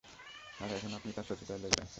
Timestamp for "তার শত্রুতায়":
1.13-1.61